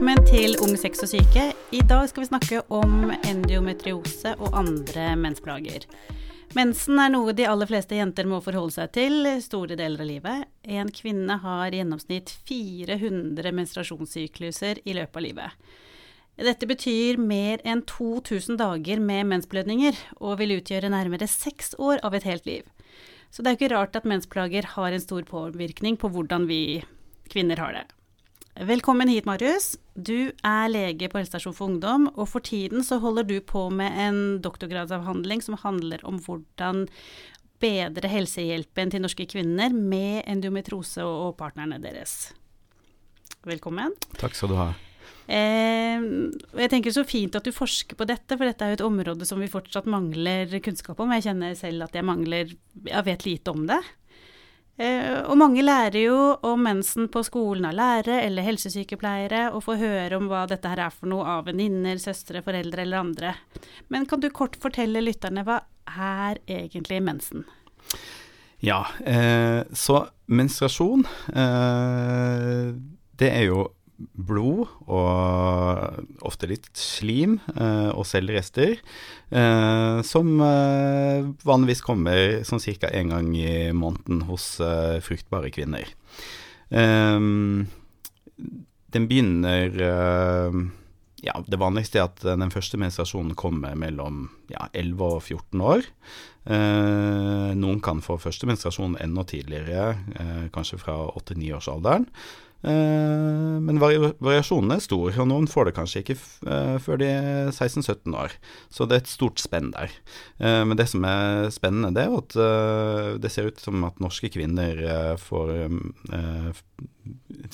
[0.00, 1.42] Velkommen til Ung sex og syke.
[1.76, 5.84] I dag skal vi snakke om endometriose og andre mensplager.
[6.56, 10.48] Mensen er noe de aller fleste jenter må forholde seg til store deler av livet.
[10.64, 15.68] En kvinne har i gjennomsnitt 400 menstruasjonssykluser i løpet av livet.
[16.48, 22.16] Dette betyr mer enn 2000 dager med mensblødninger, og vil utgjøre nærmere seks år av
[22.16, 22.64] et helt liv.
[23.28, 26.62] Så det er ikke rart at mensplager har en stor påvirkning på hvordan vi
[27.28, 27.88] kvinner har det.
[28.60, 29.78] Velkommen hit, Marius.
[29.96, 33.94] Du er lege på helsestasjon for ungdom, og for tiden så holder du på med
[33.96, 36.82] en doktorgradsavhandling som handler om hvordan
[37.64, 42.34] bedre helsehjelpen til norske kvinner med endometrose og partnerne deres.
[43.48, 43.96] Velkommen.
[44.20, 44.68] Takk skal du ha.
[45.24, 46.04] Eh,
[46.60, 49.24] jeg tenker så fint at du forsker på dette, for dette er jo et område
[49.24, 51.16] som vi fortsatt mangler kunnskap om.
[51.16, 52.52] Jeg kjenner selv at jeg mangler
[52.84, 53.80] Jeg vet lite om det.
[54.80, 59.80] Eh, og mange lærer jo om mensen på skolen av lærere eller helsesykepleiere, og får
[59.82, 63.34] høre om hva dette her er for noe av venninner, søstre, foreldre eller andre.
[63.92, 67.44] Men kan du kort fortelle lytterne hva er egentlig mensen?
[68.64, 70.00] Ja, eh, så
[70.32, 72.72] menstruasjon, eh,
[73.20, 73.68] det er jo
[74.12, 78.78] blod og ofte litt slim eh, og cellerester,
[79.30, 82.90] eh, som eh, vanligvis kommer sånn ca.
[82.92, 85.88] én gang i måneden hos eh, fruktbare kvinner.
[86.70, 87.20] Eh,
[88.90, 90.60] den begynner eh,
[91.20, 95.88] ja, Det vanligste er at den første menstruasjonen kommer mellom ja, 11 og 14 år.
[97.60, 99.98] noen kan få første menstruasjon enda tidligere,
[100.54, 102.06] kanskje fra 8-9-årsalderen.
[102.08, 107.52] Eh, men variasjonen er stor, og noen får det kanskje ikke eh, før de er
[107.54, 108.34] 16-17 år.
[108.68, 109.94] Så det er et stort spenn der.
[110.42, 114.28] Eh, men det som er spennende, det er at det ser ut som at norske
[114.32, 115.54] kvinner får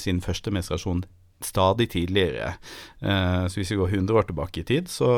[0.00, 1.04] sin første menstruasjon
[1.40, 2.54] stadig tidligere.
[3.00, 5.10] Eh, så hvis vi går 100 år tilbake i tid, så,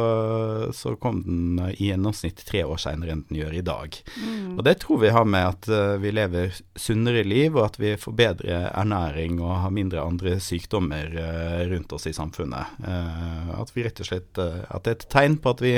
[0.75, 3.99] så kom den i gjennomsnitt tre år seinere enn den gjør i dag.
[4.19, 4.59] Mm.
[4.59, 7.95] Og det tror vi har med at uh, vi lever sunnere liv, og at vi
[8.01, 12.77] får bedre ernæring og har mindre andre sykdommer uh, rundt oss i samfunnet.
[12.89, 15.73] At vi rett og slett At det er et tegn på at vi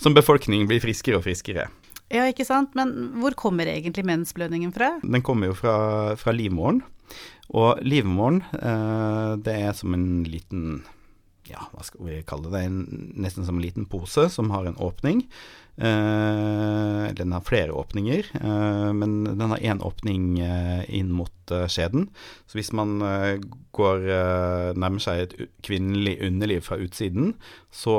[0.00, 1.68] som befolkning blir friskere og friskere.
[2.12, 2.74] Ja, ikke sant.
[2.78, 2.92] Men
[3.22, 4.94] hvor kommer egentlig mensblødningen fra?
[5.02, 5.76] Den kommer jo fra,
[6.20, 6.82] fra livmoren.
[7.52, 10.82] Og livmoren, eh, det er som en liten
[11.50, 14.78] ja, hva skal vi kalle det, en, nesten som en liten pose som har en
[14.78, 15.24] åpning.
[15.76, 21.64] Eh, den har flere åpninger, eh, men den har én åpning eh, inn mot eh,
[21.66, 22.10] skjeden.
[22.46, 23.40] Så hvis man eh,
[23.72, 24.04] går
[24.76, 27.32] nærmer seg et kvinnelig underliv fra utsiden,
[27.72, 27.94] så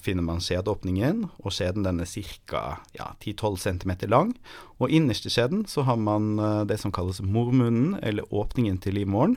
[0.00, 2.62] finner man skjedeåpningen, og skjeden den er ca.
[2.96, 4.32] Ja, 10-12 cm lang.
[4.80, 9.36] Og innerst i skjeden så har man det som kalles mormunnen, eller åpningen til livmoren.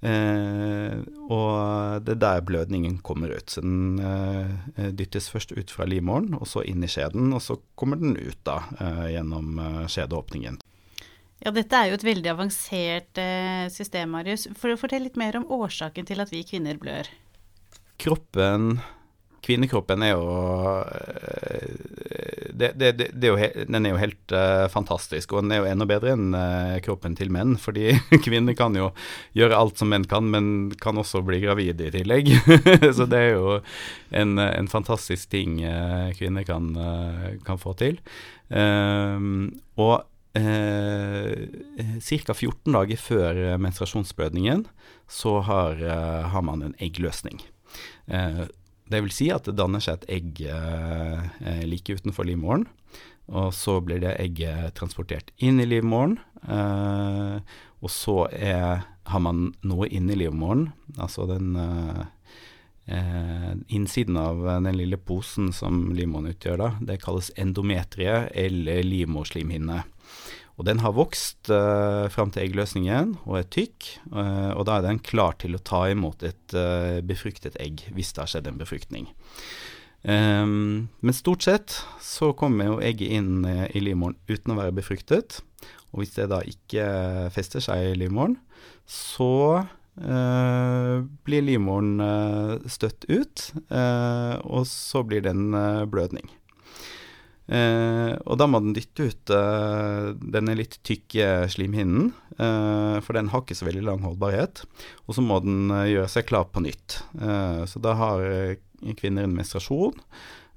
[0.00, 0.96] Eh,
[1.28, 3.52] og det er der blødningen kommer ut.
[3.52, 7.58] Så den eh, dyttes først ut fra livmoren, og så inn i skjeden, og så
[7.78, 10.60] kommer den ut da eh, gjennom skjedeåpningen.
[11.40, 13.18] Ja, dette er jo et veldig avansert
[13.72, 14.44] system, Marius.
[14.60, 17.08] For å fortelle litt mer om årsaken til at vi kvinner blør.
[18.00, 18.74] Kroppen
[19.44, 20.24] Kvinnekroppen er jo
[22.60, 25.70] det, det, det, er jo, Den er jo helt uh, fantastisk, og den er jo
[25.70, 27.56] enda bedre enn uh, kroppen til menn.
[27.60, 27.94] Fordi
[28.26, 28.90] kvinner kan jo
[29.36, 32.32] gjøre alt som menn kan, men kan også bli gravide i tillegg.
[32.96, 33.58] Så det er jo
[34.10, 36.72] en, en fantastisk ting uh, kvinner kan,
[37.46, 38.00] kan, få til.
[38.48, 39.50] Ehm,
[39.80, 42.34] og Ca.
[42.36, 44.60] 14 dager før menstruasjonsblødningen
[45.10, 45.80] så har,
[46.30, 47.40] har man en eggløsning.
[48.90, 52.66] Det vil si at det danner seg et egg eh, like utenfor livmoren.
[53.30, 56.18] Og så blir det egget transportert inn i livmoren.
[56.42, 57.36] Eh,
[57.80, 60.68] og så er, har man noe inni livmoren,
[60.98, 62.02] altså den eh,
[62.90, 69.84] eh, innsiden av den lille posen som livmoren utgjør, da, det kalles endometrie eller livmorslimhinne.
[70.60, 74.84] Og den har vokst uh, fram til eggløsningen og er tykk, uh, og da er
[74.90, 78.60] den klar til å ta imot et uh, befruktet egg hvis det har skjedd en
[78.60, 79.08] befruktning.
[80.04, 85.40] Um, men stort sett så kommer jo egget inn i livmoren uten å være befruktet.
[85.94, 86.84] Og hvis det da ikke
[87.32, 88.36] fester seg i livmoren,
[88.84, 89.64] så
[90.00, 91.98] blir livmoren
[92.70, 93.42] støtt ut,
[94.46, 95.58] og så blir det en
[95.90, 96.30] blødning.
[97.50, 103.30] Eh, og da må den dytte ut eh, denne litt tykke slimhinnen, eh, for den
[103.32, 104.62] har ikke så veldig lang holdbarhet.
[105.08, 107.00] Og så må den eh, gjøre seg klar på nytt.
[107.18, 108.60] Eh, så da har eh,
[108.98, 109.98] kvinner en menstruasjon.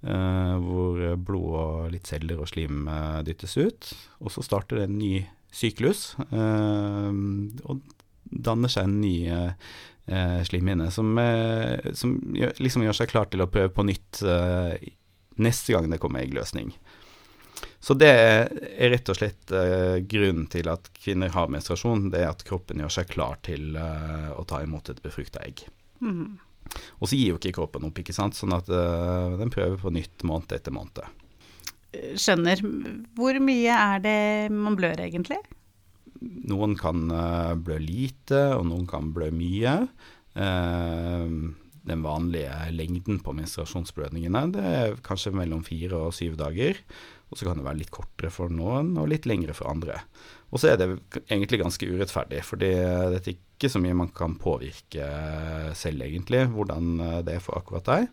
[0.03, 2.89] hvor blod og litt celler og slim
[3.23, 3.87] dyttes ut.
[4.19, 6.17] Og så starter det en ny syklus.
[6.19, 7.79] og
[8.27, 9.15] danner seg en ny
[10.43, 11.15] slimhinne, som,
[11.95, 14.91] som gjør, liksom gjør seg klar til å prøve på nytt eh,
[15.41, 16.73] neste gang det kommer eggløsning.
[17.83, 18.47] Så det er
[18.93, 22.93] rett og slett uh, grunnen til at kvinner har menstruasjon, det er at kroppen gjør
[22.95, 25.65] seg klar til uh, å ta imot et befrukta egg.
[25.99, 26.39] Mm.
[27.01, 29.91] Og så gir jo ikke kroppen opp, ikke sant, sånn at uh, den prøver på
[29.95, 31.03] nytt måned etter måned.
[32.17, 32.63] Skjønner.
[33.19, 34.21] Hvor mye er det
[34.55, 35.41] man blør egentlig?
[36.47, 37.03] Noen kan
[37.61, 39.75] blø lite, og noen kan blø mye.
[41.87, 46.79] Den vanlige lengden på menstruasjonsblødningene det er kanskje mellom fire og syv dager.
[47.31, 49.97] Og så kan det være litt kortere for noen og litt lengre for andre.
[50.53, 50.87] Og så er det
[51.25, 55.07] egentlig ganske urettferdig, for det er ikke så mye man kan påvirke
[55.73, 56.91] selv, egentlig, hvordan
[57.25, 58.11] det er for akkurat deg.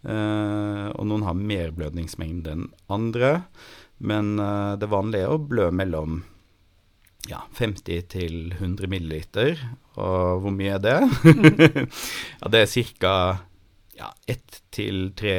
[0.00, 3.40] Uh, og noen har mer blødningsmengde enn andre.
[4.00, 6.22] Men uh, det vanlige er å blø mellom
[7.28, 9.60] ja, 50 til 100 milliliter.
[10.00, 10.98] Og hvor mye er det?
[12.40, 13.14] ja, det er ca
[14.00, 15.34] ja, ett til tre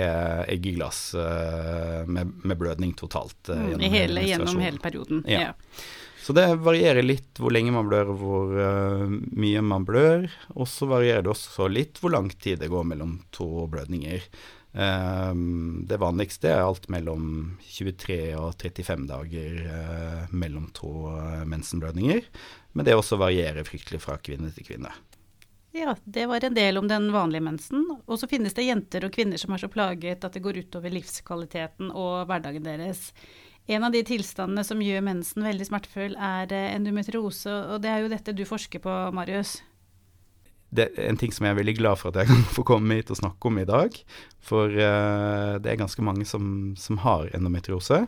[0.51, 3.39] eggeglass uh, med, med, blødning totalt.
[3.49, 5.23] Uh, gjennom, hele, gjennom, hele, perioden.
[5.25, 5.47] Ja.
[5.49, 5.81] ja.
[6.21, 10.27] Så det varierer litt hvor lenge man blør hvor uh, mye man blør.
[10.53, 14.27] Og så varierer det også litt hvor lang tid det går mellom to blødninger.
[14.71, 21.11] Det vanligste er alt mellom 23 og 35 dager mellom to
[21.43, 22.23] mensenblødninger.
[22.71, 24.93] Men det også varierer fryktelig fra kvinne til kvinne.
[25.71, 27.85] Ja, det var en del om den vanlige mensen.
[28.05, 30.91] Og så finnes det jenter og kvinner som er så plaget at det går utover
[30.91, 33.09] livskvaliteten og hverdagen deres.
[33.71, 38.01] En av de tilstandene som gjør mensen veldig smertefull, er eh, endometriose, og det er
[38.03, 39.59] jo dette du forsker på, Marius.
[40.71, 42.99] Det er en ting som jeg er veldig glad for at jeg kan få komme
[42.99, 44.01] hit og snakke om i dag.
[44.39, 48.05] For uh, det er ganske mange som, som har endometriose.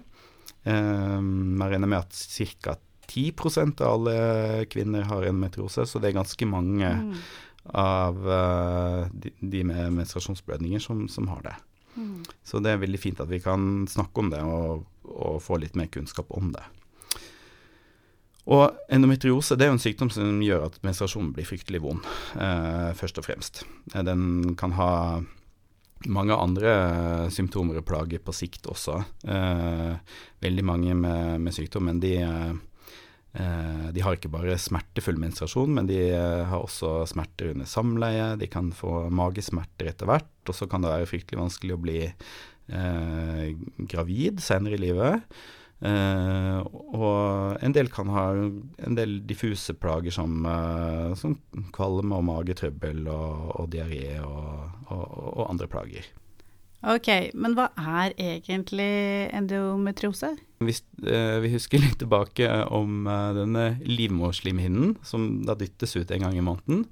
[0.63, 2.77] Um, jeg regner med at ca.
[3.13, 7.18] 10% av alle kvinner har endometriose, så det er ganske mange mm
[7.63, 11.56] av uh, de, de, med menstruasjonsblødninger som, som har det.
[11.95, 12.24] Mm.
[12.44, 15.77] Så det er veldig fint at vi kan snakke om det og, og, få litt
[15.80, 16.63] mer kunnskap om det.
[18.51, 22.04] Og endometriose det er jo en sykdom som gjør at menstruasjonen blir fryktelig vond,
[22.36, 23.63] eh, først og fremst.
[23.94, 25.22] Den kan ha
[26.12, 29.00] mange andre symptomer og plager på sikt også.
[29.24, 29.95] Eh,
[30.44, 32.18] veldig mange med, med sykdommen de
[33.34, 38.28] Eh, de har ikke bare smertefull menstruasjon, men de eh, har også smerter under samleie.
[38.38, 42.00] De kan få magesmerter etter hvert, og så kan det være fryktelig vanskelig å bli
[42.06, 43.48] eh,
[43.89, 45.42] gravid senere i livet.
[45.83, 46.59] Eh,
[46.95, 51.35] og en del kan ha en del diffuse plager som, uh, som
[51.75, 55.03] kvalme og magetrøbbel og, og diaré og, og,
[55.33, 56.07] og andre plager.
[56.83, 57.09] Ok,
[57.39, 58.88] men hva er egentlig
[59.35, 60.33] endometriose?
[60.63, 63.03] Hvis uh, vi husker litt tilbake om
[63.36, 66.88] denne livmorslimhinnen som da dyttes ut en gang i måneden,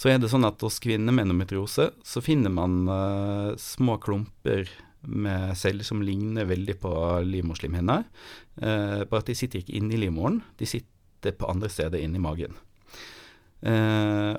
[0.00, 4.70] så er det sånn at hos kvinner med endometriose så finner man eh, små klumper
[5.02, 6.92] med celler som ligner veldig på
[7.26, 8.04] livmorslimhinner.
[8.62, 12.54] eh, bare at de sitter ikke inni livmoren, de sitter på andre steder inni magen.
[13.62, 14.34] Eh,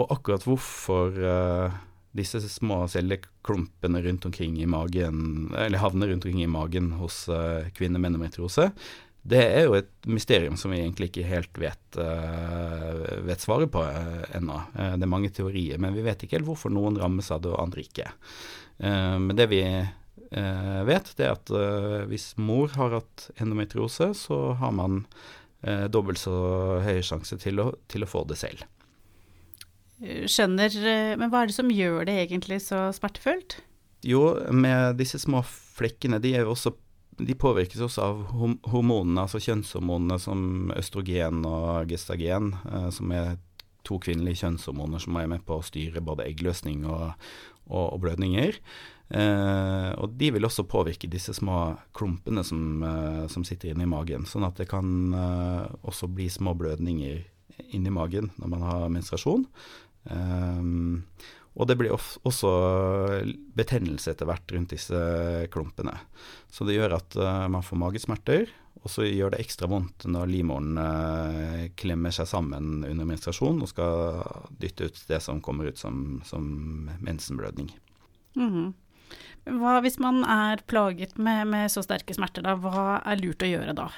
[0.00, 1.80] og akkurat hvorfor eh,
[2.16, 7.64] disse små celleklumpene rundt omkring i magen, eller havner rundt omkring i magen hos uh,
[7.76, 8.68] kvinner med endometriose,
[9.22, 13.84] det er jo et mysterium som vi egentlig ikke helt vet, uh, vet svaret på
[13.84, 14.58] uh, ennå.
[14.74, 17.62] Det er mange teorier, men vi vet ikke helt hvorfor noen rammes av det og
[17.62, 18.10] andre ikke.
[18.82, 19.62] men det vi
[20.32, 21.50] vet, det er at
[22.08, 25.02] hvis mor har hatt endometriose, så har man
[25.92, 26.32] dobbelt så
[26.82, 28.64] høy sjanse til å, til å få det selv
[30.02, 33.60] skjønner eh, Men hva er det som gjør det egentlig så smertefullt?
[34.02, 36.72] Jo, med disse små flekkene, de, også,
[37.22, 38.24] de påvirkes også av
[38.72, 43.36] hormonene, altså kjønnshormonene som østrogen og gestagen, eh, som er
[43.86, 47.12] to kvinnelige kjønnshormoner som er med på å styre både eggløsning og,
[47.68, 48.58] og, og blødninger.
[49.12, 53.90] Eh, og de vil også påvirke disse små klumpene som, eh, som sitter inne i
[53.90, 57.20] magen, sånn at det kan eh, også bli små blødninger
[57.76, 59.44] inni magen når man har menstruasjon.
[60.08, 61.04] Um,
[61.52, 62.50] og det blir også
[63.54, 64.98] betennelse etter hvert rundt disse
[65.52, 65.92] klumpene.
[66.50, 68.48] Så det gjør at uh, man får magesmerter,
[68.82, 73.70] og så gjør det ekstra vondt når livmoren uh, klemmer seg sammen under menstruasjon og
[73.70, 74.24] skal
[74.64, 77.68] dytte ut det som kommer ut som, som mensenblødning.
[78.34, 78.72] Mm -hmm.
[79.42, 82.56] Hva hvis man er plaget med, med så sterke smerter, da?
[82.58, 83.90] Hva er lurt å gjøre da?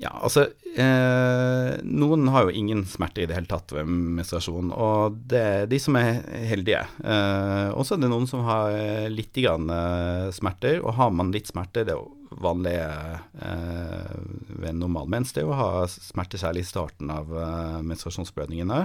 [0.00, 5.18] Ja, altså eh, Noen har jo ingen smerter i det hele tatt ved menstruasjon, og
[5.30, 6.82] det er de som er heldige.
[7.04, 8.74] Eh, og så er det noen som har
[9.12, 14.16] litt grann, eh, smerter, og har man litt smerter, det er vanlig eh,
[14.48, 18.82] ved normal mens, det er å ha smerter særlig i starten av eh, menstruasjonsblødningene.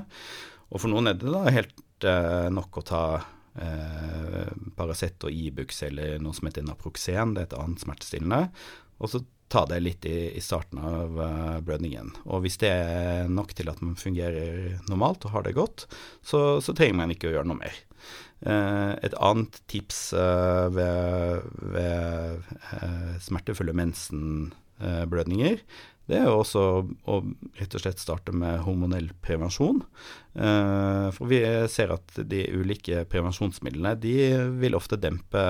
[0.67, 3.03] Og for noen er det da helt eh, nok å ta
[3.62, 8.46] eh, Paracet og Ibux eller noe som heter Naproxen, det er et annet smertestillende.
[8.98, 12.12] Og så ta det litt i, i starten av uh, blødningen.
[12.28, 15.86] Og hvis det er nok til at man fungerer normalt og har det godt,
[16.20, 17.78] så, så trenger man ikke å gjøre noe mer.
[18.44, 21.48] Uh, et annet tips uh, ved,
[21.78, 22.52] ved
[23.24, 25.64] smertefulle mensenblødninger,
[26.08, 26.64] det er jo også
[27.12, 27.18] å
[27.60, 29.82] rett og slett starte med hormonell prevensjon.
[30.38, 34.16] for vi ser at de ulike prevensjonsmidlene de
[34.62, 35.44] vil ofte dempe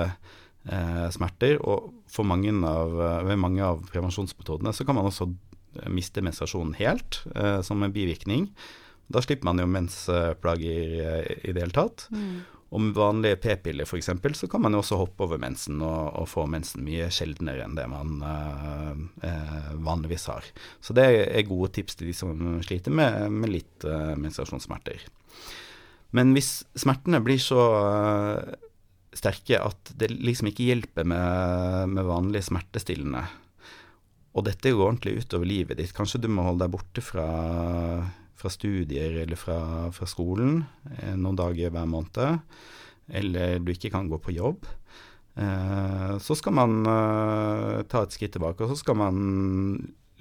[0.68, 1.60] eh, smerter.
[1.64, 1.94] Og
[2.26, 7.24] mange av, eh, ved mange av prevensjonsmetodene så kan man også eh, miste menstruasjonen helt,
[7.36, 8.50] eh, som en bivirkning.
[9.08, 12.08] Da slipper man jo mensplager eh, i det hele tatt.
[12.12, 12.44] Mm.
[12.68, 14.10] Og med vanlige p-piller f.eks.
[14.36, 17.78] så kan man jo også hoppe over mensen og, og få mensen mye sjeldnere enn
[17.78, 20.50] det man eh, vanligvis har.
[20.84, 23.88] Så det er gode tips til de som sliter med, med litt
[24.20, 25.08] menstruasjonssmerter.
[26.18, 27.64] Men hvis smertene blir så
[29.18, 33.24] sterke at det liksom ikke hjelper med, med vanlige smertestillende.
[34.38, 35.96] Og dette går ordentlig utover livet ditt.
[35.96, 37.28] Kanskje du må holde deg borte fra,
[38.38, 39.60] fra studier eller fra,
[39.92, 40.62] fra, skolen
[40.98, 42.44] eh, noen dager hver måned.
[43.08, 44.68] Eller du ikke kan gå på jobb.
[45.38, 49.18] Eh, så skal man eh, ta et skritt tilbake, og så skal man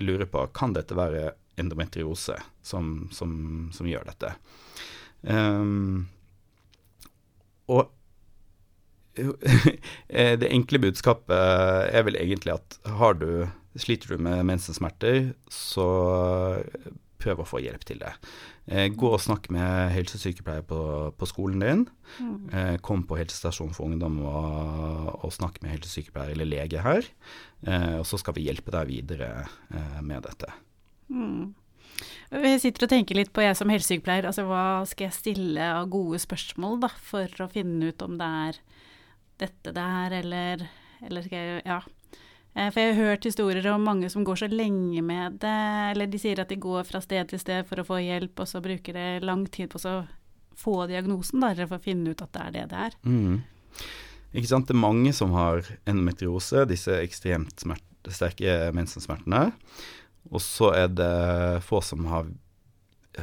[0.00, 3.30] lure på kan dette være endometriose som, som,
[3.72, 4.34] som gjør dette.
[5.24, 6.04] Um,
[7.72, 7.88] og
[10.12, 11.32] det enkle budskapet
[11.88, 13.46] er vel egentlig at har du,
[13.80, 15.88] sliter du med mensensmerter, så
[17.26, 18.14] prøv å få hjelp til det.
[18.70, 20.80] Eh, gå og snakk med helsesykepleier på,
[21.18, 21.84] på skolen din.
[22.22, 22.38] Mm.
[22.48, 27.12] Eh, kom på helsestasjonen for ungdom og, og snakk med helsesykepleier eller lege her.
[27.98, 29.30] og så skal vi hjelpe deg videre
[30.04, 30.52] med dette.
[31.10, 31.54] Mm.
[32.30, 35.88] Jeg sitter og tenker litt på, jeg som helsesykepleier, altså hva skal jeg stille av
[35.92, 38.58] gode spørsmål da, for å finne ut om det er
[39.40, 40.66] dette der, eller,
[41.04, 41.80] eller skal jeg Ja.
[42.56, 45.56] Eh, for jeg har hørt historier om mange som går så lenge med det,
[45.92, 48.48] eller de sier at de går fra sted til sted for å få hjelp, og
[48.48, 49.98] så bruker det lang tid på å
[50.56, 52.96] få diagnosen, da, for å finne ut at det er det det er.
[53.04, 53.42] Mm.
[54.36, 54.68] Ikke sant.
[54.68, 59.50] Det er mange som har endometriose, disse ekstremt smerte, sterke mensensmertene.
[60.32, 61.12] Og så er det
[61.64, 62.28] få som har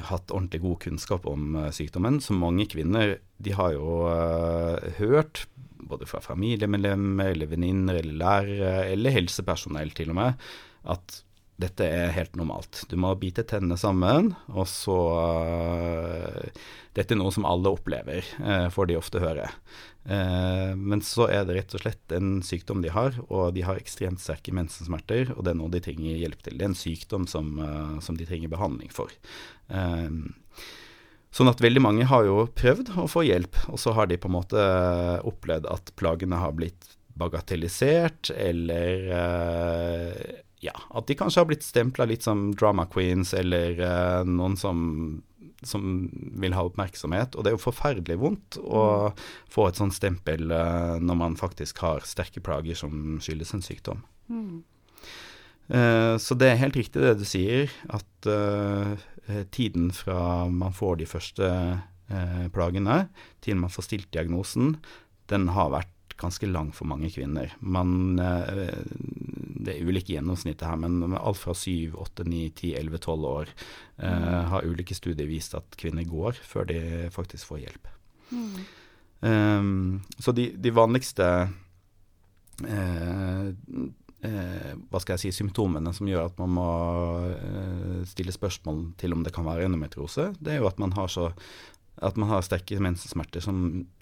[0.10, 2.22] hatt ordentlig god kunnskap om uh, sykdommen.
[2.22, 5.46] Så mange kvinner de har jo uh, hørt
[5.94, 10.50] både fra familiemedlemmer eller venninner eller lærere eller helsepersonell til og med,
[10.94, 11.24] at
[11.62, 12.84] dette er helt normalt.
[12.90, 18.70] Du må bite tennene sammen, og så uh, Dette er noe som alle opplever, uh,
[18.74, 19.48] får de ofte høre.
[20.04, 23.80] Uh, men så er det rett og slett en sykdom de har, og de har
[23.80, 26.58] ekstremt sterke mensensmerter, og det er noe de trenger hjelp til.
[26.58, 27.54] Det er en sykdom som,
[28.04, 29.14] som de trenger behandling for.
[31.34, 34.30] Sånn at veldig mange har jo prøvd å få hjelp, og så har de på
[34.30, 34.64] en måte
[35.26, 40.20] opplevd at plagene har blitt bagatellisert, eller uh,
[40.62, 44.84] ja, at de kanskje har blitt stempla litt som drama queens, eller uh, noen som,
[45.66, 46.06] som,
[46.42, 47.34] vil ha oppmerksomhet.
[47.34, 48.86] Og det er jo forferdelig vondt å
[49.54, 54.06] få et sånt stempel uh, når man faktisk har sterke plager som skyldes en sykdom.
[54.30, 54.62] Mm.
[56.24, 58.94] så det er helt riktig det du sier, at Eh,
[59.56, 61.50] tiden fra man får de første
[62.12, 63.08] eh, plagene
[63.44, 64.78] til man får stilt diagnosen,
[65.32, 67.54] den har vært ganske lang for mange kvinner.
[67.60, 68.84] Man, eh,
[69.64, 73.50] det er ulike gjennomsnitt her, men alt fra 7, 8, 9, 10, 11, 12 år
[73.50, 74.46] eh, mm.
[74.54, 76.80] har ulike studier vist at kvinner går før de
[77.14, 77.92] faktisk får hjelp.
[78.34, 78.56] Mm.
[79.24, 81.26] Um, så de, de vanligste
[82.68, 83.52] eh,
[84.28, 86.70] eh, hva skal jeg si, symptomene som gjør at man må
[87.34, 91.12] eh, stille spørsmål til om det kan være endometriose, det er jo at man har
[91.12, 91.32] så
[92.04, 93.58] at man har sterke mensensmerter som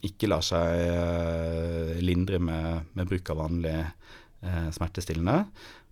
[0.06, 5.44] ikke lar seg eh, lindre med, med, bruk av vanlige eh, smertestillende,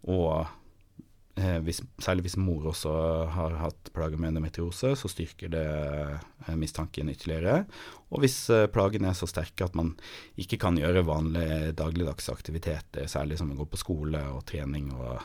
[0.08, 0.48] og
[1.64, 2.92] hvis, særlig hvis mor også
[3.32, 7.62] har hatt plager med endometriose, så styrker det eh, mistanken ytterligere.
[8.12, 9.94] Og hvis eh, plagene er så sterke at man
[10.40, 15.16] ikke kan gjøre vanlige dagligdagse aktiviteter, særlig som å gå på skole og trening og,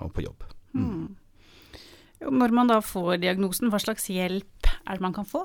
[0.00, 0.48] og på jobb.
[0.72, 0.88] Mm.
[0.88, 2.32] Mm.
[2.40, 5.44] Når man da får diagnosen, hva slags hjelp er det man kan få?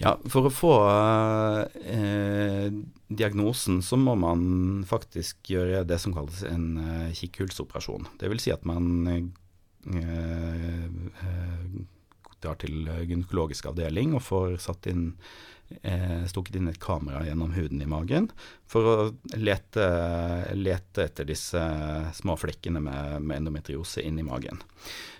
[0.00, 0.72] Ja, For å få
[1.84, 2.72] eh,
[3.12, 8.08] diagnosen så må man faktisk gjøre det som kalles en eh, kikkhullsoperasjon.
[8.22, 9.26] Vil si at man eh,
[12.40, 15.10] drar til gynekologisk avdeling og får satt inn
[15.82, 18.32] eh, stukket inn et kamera gjennom huden i magen
[18.70, 18.96] for å
[19.36, 19.84] lete,
[20.56, 21.60] lete etter disse
[22.16, 24.64] små flekkene med, med endometriose inni magen.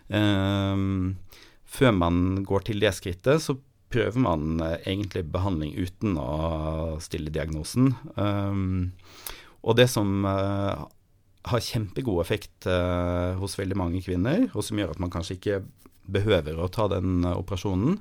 [0.09, 1.21] Um,
[1.71, 7.33] før man går til det skrittet, så prøver man eh, egentlig behandling uten å stille
[7.35, 7.93] diagnosen.
[8.15, 8.93] Um,
[9.67, 10.87] og det som uh,
[11.51, 15.61] har kjempegod effekt uh, hos veldig mange kvinner, og som gjør at man kanskje ikke
[16.11, 17.99] behøver å ta den uh, operasjonen,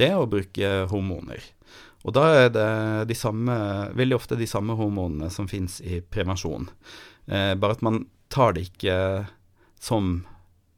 [0.00, 1.44] det er å bruke hormoner.
[2.02, 2.70] Og da er det
[3.12, 3.54] de samme,
[3.94, 6.66] veldig ofte de samme hormonene som fins i prevensjon.
[7.30, 8.96] bare at man tar det ikke
[9.78, 10.24] som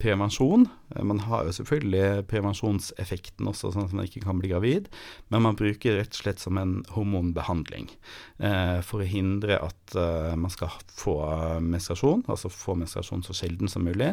[0.05, 0.67] prevensjon.
[1.01, 4.91] Man har jo selvfølgelig prevensjonseffekten også, sånn at man ikke kan bli gravid,
[5.33, 7.89] men man bruker rett og slett som en hormonbehandling
[8.45, 11.17] eh, for å hindre at eh, man skal få
[11.65, 14.13] menstruasjon, altså få menstruasjon så sjelden som mulig,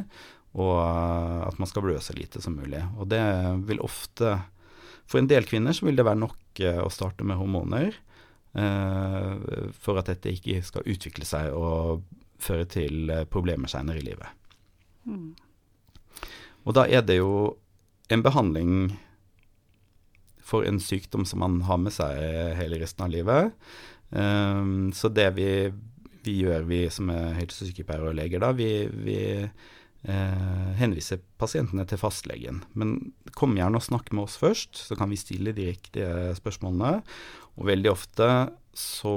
[0.52, 2.82] og uh, at man skal blø så lite som mulig.
[3.00, 3.22] Og det
[3.70, 4.34] vil ofte
[5.08, 7.94] For en del kvinner så vil det være nok eh, å starte med hormoner
[8.52, 12.02] for at dette ikke skal utvikle seg og
[12.44, 14.28] føre til problemer senere i livet.
[15.08, 15.30] Mm.
[16.66, 17.58] Og da er det jo
[18.12, 18.92] en behandling
[20.46, 22.18] for en sykdom som man har med seg
[22.60, 23.54] hele resten av livet.
[24.12, 25.50] Um, så det vi,
[26.26, 29.20] vi, gjør, vi som er helsesykepleiere og leger, da, vi, vi
[30.04, 32.62] eh, henviser pasientene til fastlegen.
[32.76, 32.98] Men
[33.38, 37.00] kom gjerne og snakk med oss først, så kan vi stille de riktige spørsmålene.
[37.56, 38.28] Og veldig ofte
[38.78, 39.16] så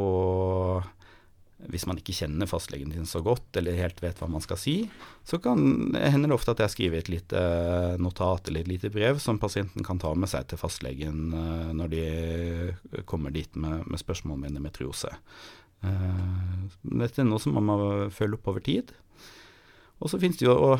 [1.75, 4.77] hvis man ikke kjenner fastlegen din så godt, eller helt vet hva man skal si,
[5.27, 5.59] så kan,
[5.99, 7.43] hender det ofte at jeg skriver et lite
[8.03, 11.93] notat eller et lite brev som pasienten kan ta med seg til fastlegen uh, når
[11.93, 12.05] de
[13.11, 15.11] kommer dit med, med spørsmål om endometriose.
[15.85, 16.65] Uh,
[17.03, 17.79] dette er noe som man må
[18.15, 18.95] følge opp over tid.
[19.99, 20.77] Og så finnes det jo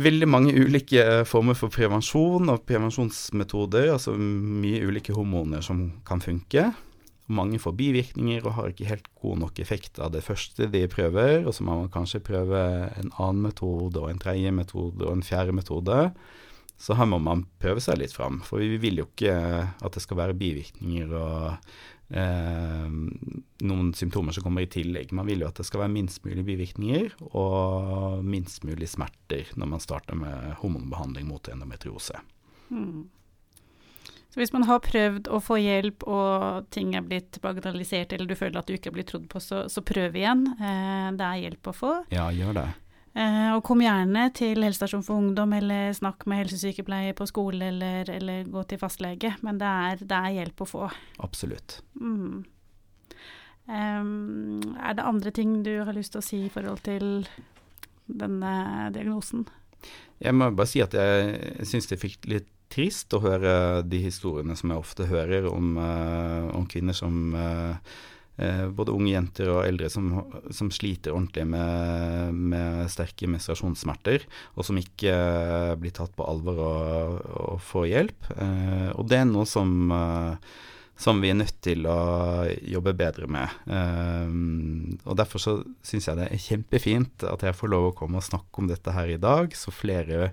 [0.00, 6.70] veldig mange ulike former for prevensjon og prevensjonsmetoder, altså mye ulike hormoner som kan funke.
[7.32, 11.46] Mange får bivirkninger og har ikke helt god nok effekt av det første de prøver,
[11.46, 12.60] og så må man kanskje prøve
[13.00, 15.98] en annen metode og en tredje metode og en fjerde metode.
[16.82, 19.34] Så her må man prøve seg litt fram, for vi vil jo ikke
[19.70, 21.44] at det skal være bivirkninger og
[22.10, 22.88] eh,
[23.62, 25.14] noen symptomer som kommer i tillegg.
[25.14, 29.74] Man vil jo at det skal være minst mulig bivirkninger og minst mulig smerter når
[29.76, 32.18] man starter med hormonbehandling mot endometriose.
[32.74, 33.06] Mm.
[34.32, 38.38] Så hvis man har prøvd å få hjelp og ting er blitt bagatellisert, eller du
[38.38, 40.46] føler at du ikke er blitt trodd på, så, så prøv igjen.
[40.56, 41.90] Eh, det er hjelp å få.
[42.14, 42.70] Ja, gjør det.
[43.12, 48.08] Eh, og kom gjerne til helsestasjon for ungdom, eller snakk med helsesykepleier på skole, eller,
[48.08, 49.34] eller gå til fastlege.
[49.44, 50.88] Men det er, det er, hjelp å få.
[51.20, 51.82] Absolutt.
[52.00, 52.40] Mm.
[53.68, 57.28] Um, er det andre ting du har lyst til å si i forhold til
[58.08, 58.54] denne
[58.96, 59.44] diagnosen?
[60.22, 64.56] Jeg må bare si at jeg syns det fikk litt trist å høre de historiene
[64.58, 67.76] som jeg ofte hører om, uh, om kvinner som uh,
[68.40, 70.08] uh, Både unge jenter og eldre som,
[70.50, 74.24] som sliter ordentlig med, med, sterke menstruasjonssmerter,
[74.56, 75.14] og som ikke
[75.78, 77.18] blir tatt på alvor og,
[77.52, 78.30] og får hjelp.
[78.96, 79.92] og det er noe som
[80.98, 83.50] som vi er nødt til å jobbe bedre med.
[83.66, 88.20] Um, og Derfor så syns jeg det er kjempefint at jeg får lov å komme
[88.20, 90.30] og snakke om dette her i dag, så flere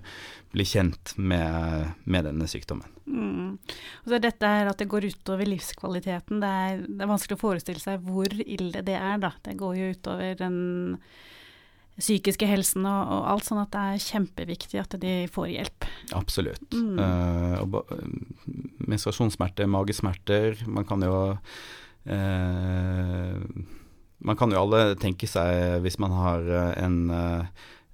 [0.54, 2.86] blir kjent med, med denne sykdommen.
[3.10, 3.56] Mm.
[3.56, 6.42] Og så dette her at det går utover livskvaliteten.
[6.42, 9.34] Det er, det er vanskelig å forestille seg hvor ille det er, da.
[9.42, 10.58] Det går jo utover den
[12.00, 15.78] psykiske helsen og, og, alt, sånn at det er kjempeviktig at de får hjelp.
[16.16, 16.68] Absolutt.
[16.74, 16.98] Mm.
[16.98, 17.58] Uh,
[18.90, 23.36] menstruasjonssmerter, magesmerter Man kan jo uh,
[24.20, 26.40] Man kan jo alle tenke seg, hvis man har
[26.80, 27.42] en uh,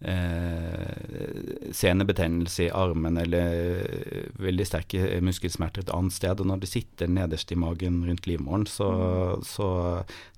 [0.01, 3.87] eh, senebetennelse i armen eller
[4.41, 6.41] veldig sterke muskelsmerter et annet sted.
[6.41, 8.89] Og når det sitter nederst i magen rundt livmoren, så,
[9.47, 9.69] så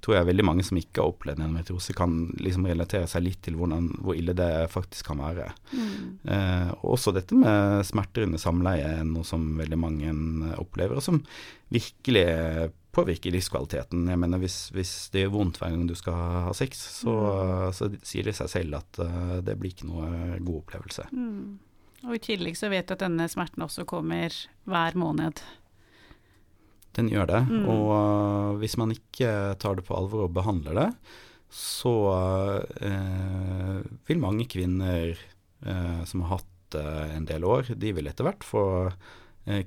[0.05, 3.59] tror jeg veldig mange som ikke har opplevd endometriose, kan liksom relatere seg litt til
[3.59, 5.51] hvordan, hvor ille det faktisk kan være.
[5.73, 5.94] Mm.
[6.35, 10.18] Eh, også dette med smerter under samleie er noe som veldig mange
[10.59, 11.23] opplever, og som
[11.75, 12.29] virkelig
[12.99, 14.09] påvirker livskvaliteten.
[14.11, 17.77] Jeg mener hvis, hvis, det gjør vondt hver gang du skal ha sex, så, mm.
[17.77, 21.07] så sier det seg selv at uh, det blir ikke noe god opplevelse.
[21.13, 21.59] Mm.
[22.07, 24.35] Og i tillegg så vet du at denne smerten også kommer
[24.69, 25.43] hver måned.
[26.99, 27.65] Den gjør det, mm.
[27.71, 29.33] og uh, hvis man ikke
[29.63, 30.89] tar det på alvor og behandler det,
[31.55, 35.17] så uh, vil mange kvinner
[36.07, 38.61] som har hatt det en del år, de vil etter hvert få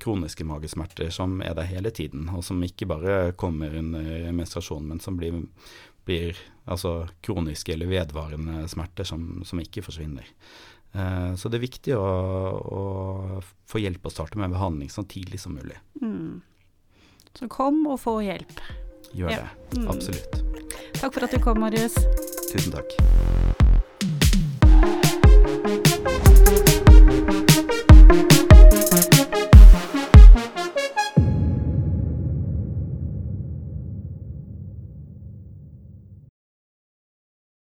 [0.01, 5.01] kroniske magesmerter som er der hele tiden, og som ikke bare kommer under menstruasjon, men
[5.01, 5.39] som blir,
[6.05, 6.37] blir
[6.69, 10.27] altså kroniske eller vedvarende smerter som, som ikke forsvinner.
[10.93, 12.05] Eh, så det er viktig å,
[12.59, 12.83] å,
[13.69, 15.77] få hjelp og starte med behandling så tidlig som mulig.
[16.01, 16.41] Mm.
[17.37, 18.59] Så kom og få hjelp.
[19.15, 19.45] Gjør ja.
[19.45, 19.79] det.
[19.79, 19.87] Mm.
[19.93, 20.41] Absolutt.
[20.99, 21.95] Takk for at du kom, Marius.
[22.51, 23.40] Tusen takk.